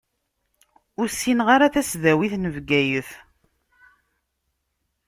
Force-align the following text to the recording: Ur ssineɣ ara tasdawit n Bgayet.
Ur 0.99 1.07
ssineɣ 1.09 1.47
ara 1.55 1.73
tasdawit 1.73 2.33
n 2.37 2.45
Bgayet. 2.55 3.09